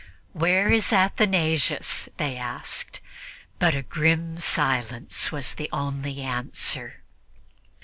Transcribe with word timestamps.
"Where 0.33 0.71
is 0.71 0.91
Athanasius?" 0.91 2.09
they 2.17 2.35
asked; 2.35 3.01
but 3.59 3.75
a 3.75 3.83
grim 3.83 4.39
silence 4.39 5.31
was 5.31 5.53
the 5.53 5.69
only 5.71 6.21
answer. 6.23 7.03